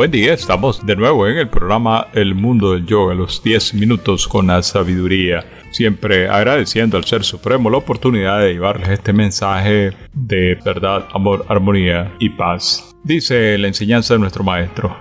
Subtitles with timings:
[0.00, 4.26] Buen día, estamos de nuevo en el programa El Mundo del Yoga, los 10 minutos
[4.26, 5.44] con la sabiduría.
[5.72, 12.14] Siempre agradeciendo al Ser Supremo la oportunidad de llevarles este mensaje de verdad, amor, armonía
[12.18, 12.96] y paz.
[13.04, 14.96] Dice la enseñanza de nuestro maestro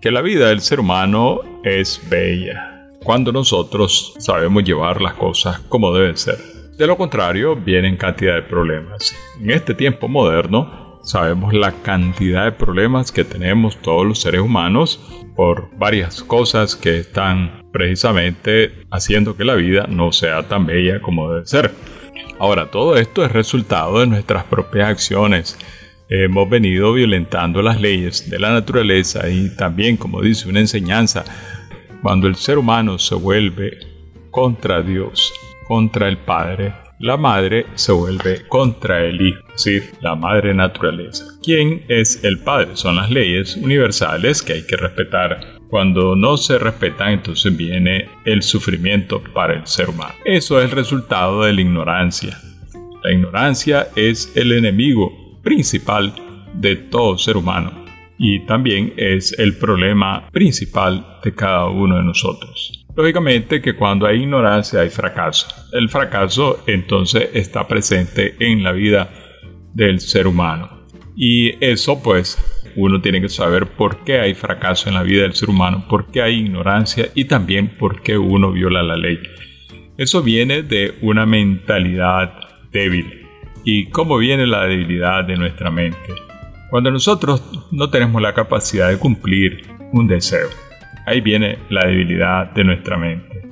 [0.00, 5.92] que la vida del ser humano es bella cuando nosotros sabemos llevar las cosas como
[5.92, 6.38] deben ser.
[6.78, 9.16] De lo contrario, vienen cantidad de problemas.
[9.40, 14.98] En este tiempo moderno, Sabemos la cantidad de problemas que tenemos todos los seres humanos
[15.36, 21.30] por varias cosas que están precisamente haciendo que la vida no sea tan bella como
[21.30, 21.72] debe ser.
[22.38, 25.58] Ahora, todo esto es resultado de nuestras propias acciones.
[26.08, 31.24] Hemos venido violentando las leyes de la naturaleza y también, como dice una enseñanza,
[32.02, 33.78] cuando el ser humano se vuelve
[34.30, 35.32] contra Dios,
[35.68, 41.24] contra el Padre, la madre se vuelve contra el hijo, es decir, la madre naturaleza.
[41.42, 42.68] ¿Quién es el padre?
[42.74, 45.40] Son las leyes universales que hay que respetar.
[45.68, 50.14] Cuando no se respetan, entonces viene el sufrimiento para el ser humano.
[50.24, 52.38] Eso es el resultado de la ignorancia.
[53.02, 56.14] La ignorancia es el enemigo principal
[56.54, 57.84] de todo ser humano
[58.18, 62.83] y también es el problema principal de cada uno de nosotros.
[62.96, 65.48] Lógicamente que cuando hay ignorancia hay fracaso.
[65.72, 69.10] El fracaso entonces está presente en la vida
[69.74, 70.84] del ser humano.
[71.16, 72.38] Y eso pues
[72.76, 76.10] uno tiene que saber por qué hay fracaso en la vida del ser humano, por
[76.10, 79.18] qué hay ignorancia y también por qué uno viola la ley.
[79.96, 82.32] Eso viene de una mentalidad
[82.72, 83.26] débil.
[83.64, 86.14] ¿Y cómo viene la debilidad de nuestra mente?
[86.70, 90.48] Cuando nosotros no tenemos la capacidad de cumplir un deseo
[91.06, 93.42] Ahí viene la debilidad de nuestra mente.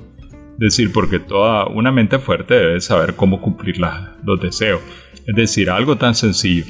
[0.53, 3.77] Es decir, porque toda una mente fuerte debe saber cómo cumplir
[4.23, 4.81] los deseos.
[5.27, 6.65] Es decir, algo tan sencillo.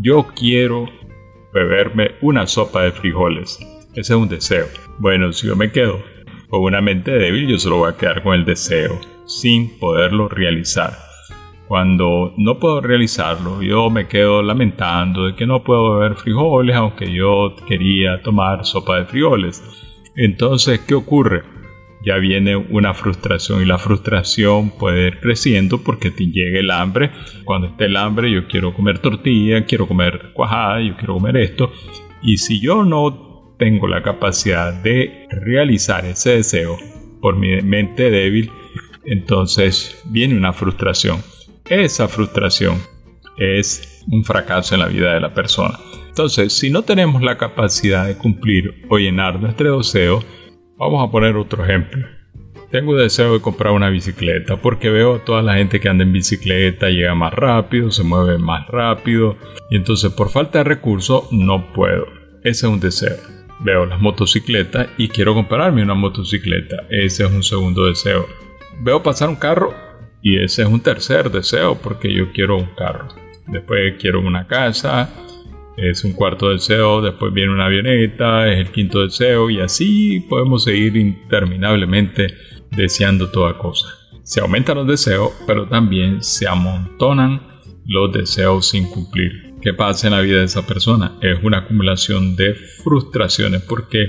[0.00, 0.88] Yo quiero
[1.52, 3.58] beberme una sopa de frijoles.
[3.90, 4.66] Ese es un deseo.
[4.98, 6.02] Bueno, si yo me quedo
[6.48, 10.92] con una mente débil, yo solo voy a quedar con el deseo, sin poderlo realizar.
[11.68, 17.10] Cuando no puedo realizarlo, yo me quedo lamentando de que no puedo beber frijoles, aunque
[17.10, 19.81] yo quería tomar sopa de frijoles.
[20.16, 21.42] Entonces, ¿qué ocurre?
[22.04, 27.12] Ya viene una frustración y la frustración puede ir creciendo porque te llega el hambre.
[27.44, 31.72] Cuando esté el hambre, yo quiero comer tortilla, quiero comer cuajada, yo quiero comer esto.
[32.22, 36.76] Y si yo no tengo la capacidad de realizar ese deseo
[37.20, 38.50] por mi mente débil,
[39.04, 41.18] entonces viene una frustración.
[41.68, 42.78] Esa frustración
[43.36, 45.78] es un fracaso en la vida de la persona.
[46.12, 50.22] Entonces, si no tenemos la capacidad de cumplir o llenar nuestro deseo,
[50.76, 52.06] vamos a poner otro ejemplo.
[52.70, 56.12] Tengo deseo de comprar una bicicleta porque veo a toda la gente que anda en
[56.12, 59.38] bicicleta, llega más rápido, se mueve más rápido
[59.70, 62.04] y entonces por falta de recursos no puedo.
[62.44, 63.16] Ese es un deseo.
[63.60, 66.76] Veo las motocicletas y quiero comprarme una motocicleta.
[66.90, 68.26] Ese es un segundo deseo.
[68.80, 69.72] Veo pasar un carro
[70.20, 73.08] y ese es un tercer deseo porque yo quiero un carro.
[73.46, 75.08] Después quiero una casa,
[75.76, 80.64] es un cuarto deseo, después viene una avioneta, es el quinto deseo y así podemos
[80.64, 82.34] seguir interminablemente
[82.70, 83.88] deseando toda cosa.
[84.22, 87.42] Se aumentan los deseos, pero también se amontonan
[87.86, 89.54] los deseos sin cumplir.
[89.60, 91.18] ¿Qué pasa en la vida de esa persona?
[91.20, 94.06] Es una acumulación de frustraciones porque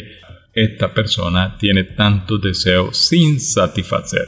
[0.53, 4.27] esta persona tiene tantos deseos sin satisfacer.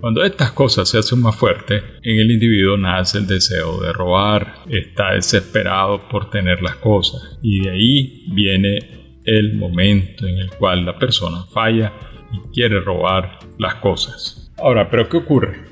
[0.00, 4.54] Cuando estas cosas se hacen más fuertes, en el individuo nace el deseo de robar,
[4.68, 8.78] está desesperado por tener las cosas y de ahí viene
[9.24, 11.92] el momento en el cual la persona falla
[12.32, 14.52] y quiere robar las cosas.
[14.58, 15.64] Ahora, ¿pero qué ocurre?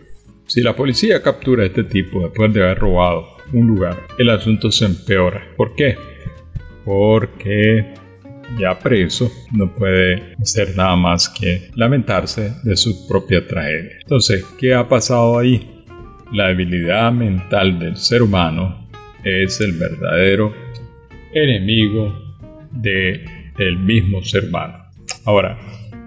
[0.46, 4.72] Si la policía captura a este tipo después de haber robado un lugar, el asunto
[4.72, 5.46] se empeora.
[5.56, 5.96] ¿Por qué?
[6.84, 7.94] Porque
[8.58, 13.98] ya preso, no puede hacer nada más que lamentarse de su propia tragedia.
[14.00, 15.84] Entonces, ¿qué ha pasado ahí?
[16.32, 18.88] La debilidad mental del ser humano
[19.24, 20.54] es el verdadero
[21.32, 22.14] enemigo
[22.72, 23.24] del
[23.58, 24.86] el mismo ser humano.
[25.24, 25.58] Ahora,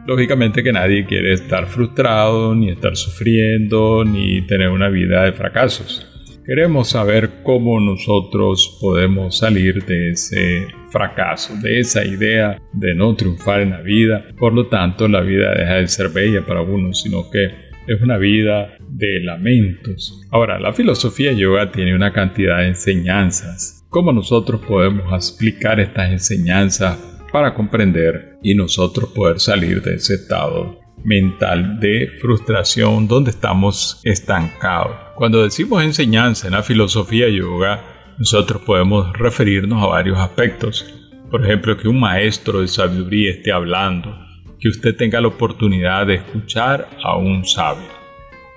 [0.05, 6.05] lógicamente que nadie quiere estar frustrado, ni estar sufriendo, ni tener una vida de fracasos.
[6.49, 13.61] Queremos saber cómo nosotros podemos salir de ese fracaso, de esa idea de no triunfar
[13.61, 14.25] en la vida.
[14.35, 17.51] Por lo tanto, la vida deja de ser bella para uno, sino que
[17.85, 20.27] es una vida de lamentos.
[20.31, 23.85] Ahora, la filosofía yoga tiene una cantidad de enseñanzas.
[23.89, 26.97] ¿Cómo nosotros podemos explicar estas enseñanzas
[27.31, 35.08] para comprender y nosotros poder salir de ese estado mental de frustración donde estamos estancados.
[35.19, 40.85] Cuando decimos enseñanza en la filosofía yoga, nosotros podemos referirnos a varios aspectos.
[41.29, 44.17] Por ejemplo, que un maestro de sabiduría esté hablando,
[44.61, 47.89] que usted tenga la oportunidad de escuchar a un sabio.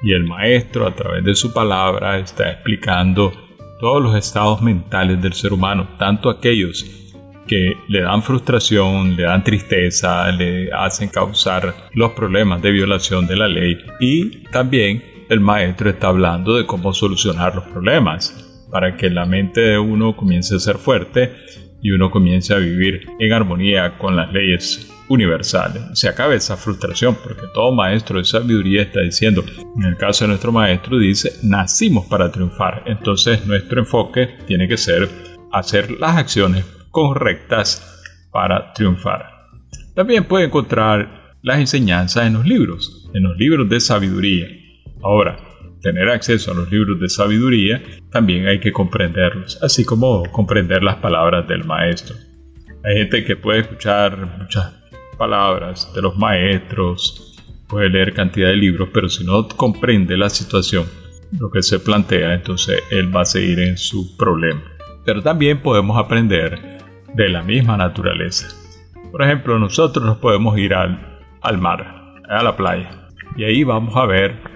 [0.05, 3.33] Y el maestro a través de su palabra está explicando
[3.81, 6.87] todos los estados mentales del ser humano, tanto aquellos
[7.49, 13.35] que le dan frustración, le dan tristeza, le hacen causar los problemas de violación de
[13.35, 19.11] la ley y también el maestro está hablando de cómo solucionar los problemas para que
[19.11, 21.35] la mente de uno comience a ser fuerte
[21.83, 25.83] y uno comience a vivir en armonía con las leyes universales.
[25.95, 29.45] Se acabe esa frustración porque todo maestro de sabiduría está diciendo,
[29.77, 32.85] en el caso de nuestro maestro dice, nacimos para triunfar.
[32.87, 35.09] Entonces nuestro enfoque tiene que ser
[35.51, 39.27] hacer las acciones correctas para triunfar.
[39.95, 44.62] También puede encontrar las enseñanzas en los libros, en los libros de sabiduría.
[45.03, 45.37] Ahora,
[45.83, 50.97] tener acceso a los libros de sabiduría, también hay que comprenderlos, así como comprender las
[50.97, 52.15] palabras del maestro.
[52.85, 54.73] Hay gente que puede escuchar muchas
[55.19, 57.37] palabras de los maestros,
[57.69, 60.85] puede leer cantidad de libros, pero si no comprende la situación,
[61.39, 64.63] lo que se plantea, entonces él va a seguir en su problema.
[65.05, 66.79] Pero también podemos aprender
[67.15, 68.49] de la misma naturaleza.
[69.11, 73.97] Por ejemplo, nosotros nos podemos ir al, al mar, a la playa, y ahí vamos
[73.97, 74.52] a ver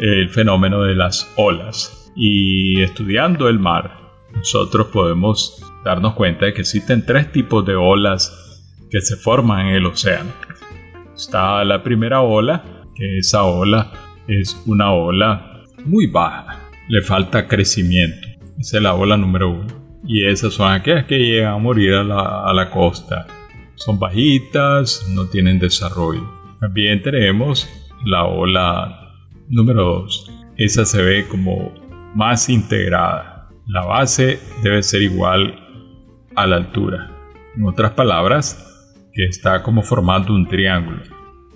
[0.00, 2.10] el fenómeno de las olas.
[2.16, 3.98] Y estudiando el mar,
[4.34, 8.32] nosotros podemos darnos cuenta de que existen tres tipos de olas
[8.90, 10.30] que se forman en el océano.
[11.14, 12.64] Está la primera ola,
[12.94, 13.92] que esa ola
[14.26, 18.26] es una ola muy baja, le falta crecimiento.
[18.58, 20.00] Esa es la ola número uno.
[20.06, 23.26] Y esas son aquellas que llegan a morir a la, a la costa.
[23.76, 26.28] Son bajitas, no tienen desarrollo.
[26.58, 27.68] También tenemos
[28.04, 29.09] la ola
[29.52, 30.30] Número 2.
[30.58, 31.74] Esa se ve como
[32.14, 33.48] más integrada.
[33.66, 35.58] La base debe ser igual
[36.36, 37.10] a la altura.
[37.56, 38.64] En otras palabras,
[39.12, 41.02] que está como formando un triángulo.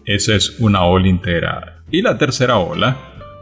[0.07, 1.85] Esa es una ola integrada.
[1.89, 2.97] Y la tercera ola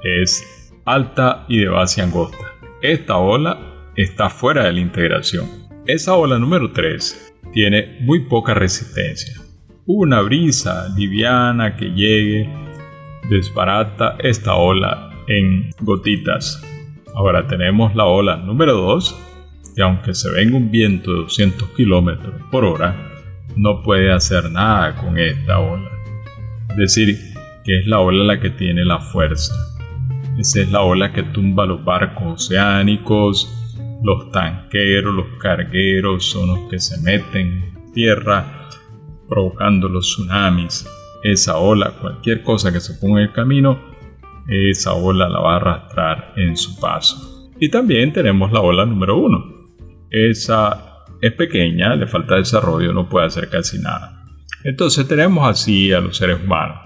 [0.04, 2.44] es alta y de base angosta.
[2.82, 3.58] Esta ola
[3.96, 5.48] está fuera de la integración.
[5.86, 9.32] Esa ola número 3 tiene muy poca resistencia.
[9.86, 12.50] Una brisa liviana que llegue
[13.28, 16.62] desbarata esta ola en gotitas.
[17.14, 19.18] Ahora tenemos la ola número 2,
[19.76, 23.10] que aunque se venga un viento de 200 km por hora,
[23.56, 25.90] no puede hacer nada con esta ola.
[26.70, 27.18] Es decir,
[27.64, 29.54] que es la ola la que tiene la fuerza.
[30.38, 33.52] Esa es la ola que tumba los barcos oceánicos,
[34.02, 38.68] los tanqueros, los cargueros son los que se meten en tierra,
[39.28, 40.88] provocando los tsunamis
[41.22, 43.80] esa ola, cualquier cosa que se ponga en el camino,
[44.48, 47.50] esa ola la va a arrastrar en su paso.
[47.60, 49.44] Y también tenemos la ola número uno.
[50.10, 54.24] Esa es pequeña, le falta desarrollo, no puede hacer casi nada.
[54.64, 56.78] Entonces tenemos así a los seres humanos.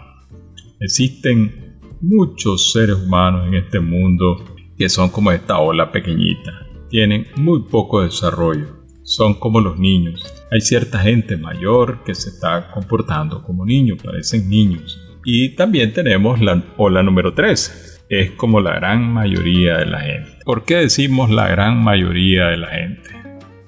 [0.81, 4.45] Existen muchos seres humanos en este mundo
[4.77, 6.67] que son como esta ola pequeñita.
[6.91, 8.76] Tienen muy poco desarrollo.
[9.07, 14.49] Son como los niños hay cierta gente mayor que se está comportando como niños, parecen
[14.49, 15.01] niños.
[15.25, 20.39] Y también tenemos la ola número 3, es como la gran mayoría de la gente.
[20.45, 23.11] ¿Por qué decimos la gran mayoría de la gente?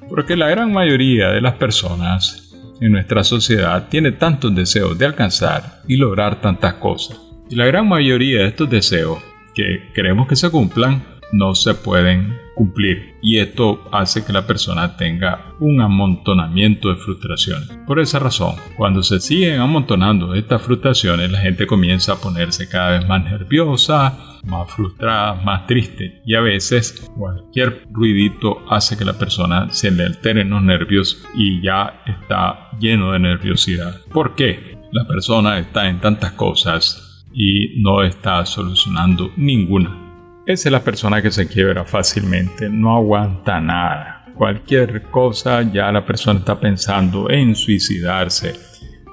[0.08, 5.82] Porque la gran mayoría de las personas en nuestra sociedad tiene tantos deseos de alcanzar
[5.88, 7.20] y lograr tantas cosas.
[7.50, 9.18] Y la gran mayoría de estos deseos
[9.52, 11.02] que queremos que se cumplan
[11.32, 17.68] no se pueden cumplir y esto hace que la persona tenga un amontonamiento de frustraciones.
[17.86, 22.98] Por esa razón, cuando se siguen amontonando estas frustraciones, la gente comienza a ponerse cada
[22.98, 29.16] vez más nerviosa, más frustrada, más triste y a veces cualquier ruidito hace que la
[29.16, 34.00] persona se le alteren los nervios y ya está lleno de nerviosidad.
[34.12, 34.76] ¿Por qué?
[34.90, 40.07] La persona está en tantas cosas y no está solucionando ninguna
[40.48, 44.24] esa es la persona que se quiebra fácilmente, no aguanta nada.
[44.34, 48.54] Cualquier cosa ya la persona está pensando en suicidarse.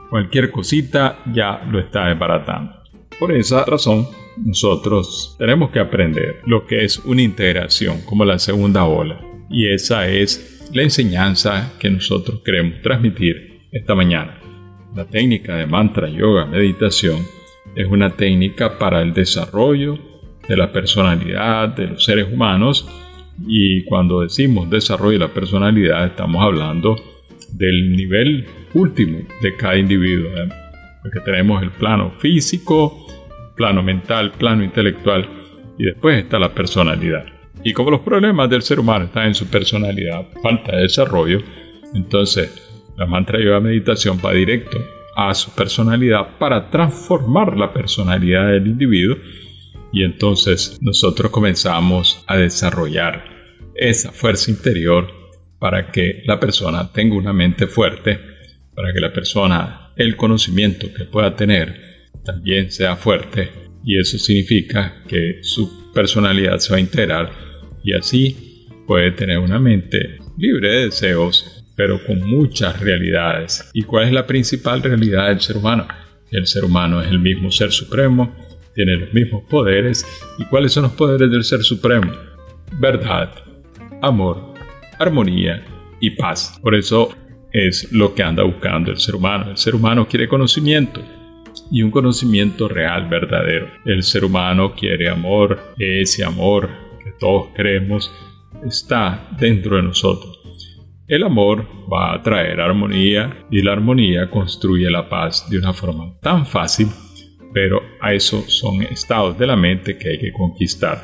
[0.10, 2.72] Cualquier cosita ya lo está desbaratando.
[3.20, 4.08] Por esa razón,
[4.46, 9.20] nosotros tenemos que aprender lo que es una integración como la segunda ola.
[9.50, 14.40] Y esa es la enseñanza que nosotros queremos transmitir esta mañana.
[14.96, 17.18] La técnica de mantra, yoga, meditación
[17.76, 20.15] es una técnica para el desarrollo
[20.48, 22.88] de la personalidad de los seres humanos
[23.48, 26.96] y cuando decimos desarrollo de la personalidad estamos hablando
[27.52, 30.50] del nivel último de cada individuo, ¿eh?
[31.02, 33.08] porque tenemos el plano físico,
[33.56, 35.28] plano mental, plano intelectual
[35.78, 37.26] y después está la personalidad.
[37.64, 41.42] Y como los problemas del ser humano están en su personalidad, falta de desarrollo,
[41.94, 42.62] entonces
[42.98, 44.78] La mantra yoga meditación va directo
[45.18, 49.18] a su personalidad para transformar la personalidad del individuo
[49.96, 53.24] y entonces nosotros comenzamos a desarrollar
[53.76, 55.08] esa fuerza interior
[55.58, 58.20] para que la persona tenga una mente fuerte,
[58.76, 63.50] para que la persona, el conocimiento que pueda tener también sea fuerte
[63.86, 67.32] y eso significa que su personalidad se va a integrar
[67.82, 73.70] y así puede tener una mente libre de deseos, pero con muchas realidades.
[73.74, 75.88] ¿Y cuál es la principal realidad del ser humano?
[76.32, 78.36] El ser humano es el mismo ser supremo,
[78.76, 80.06] tiene los mismos poderes.
[80.38, 82.12] ¿Y cuáles son los poderes del ser supremo?
[82.80, 83.34] Verdad,
[84.02, 84.54] amor,
[85.00, 85.66] armonía
[86.00, 86.60] y paz.
[86.62, 87.10] Por eso
[87.52, 89.50] es lo que anda buscando el ser humano.
[89.50, 91.02] El ser humano quiere conocimiento
[91.72, 93.70] y un conocimiento real, verdadero.
[93.86, 96.70] El ser humano quiere amor, ese amor
[97.04, 98.12] que todos queremos
[98.66, 100.40] está dentro de nosotros.
[101.08, 106.18] El amor va a traer armonía y la armonía construye la paz de una forma
[106.20, 106.88] tan fácil,
[107.56, 111.02] pero a eso son estados de la mente que hay que conquistar.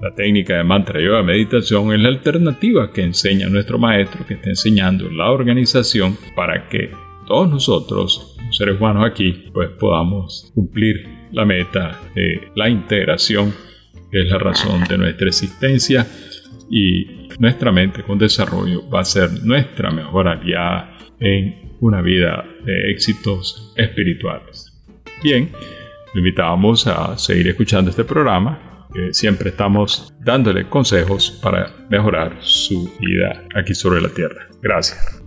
[0.00, 4.48] La técnica de mantra yoga meditación es la alternativa que enseña nuestro maestro que está
[4.48, 6.90] enseñando la organización para que
[7.28, 13.54] todos nosotros, los seres humanos aquí, pues podamos cumplir la meta de la integración,
[14.10, 16.04] que es la razón de nuestra existencia
[16.68, 22.90] y nuestra mente con desarrollo va a ser nuestra mejor aliada en una vida de
[22.90, 24.68] éxitos espirituales.
[25.22, 25.48] Bien,
[26.14, 28.72] le invitamos a seguir escuchando este programa
[29.12, 34.48] siempre estamos dándole consejos para mejorar su vida aquí sobre la tierra.
[34.60, 35.21] Gracias.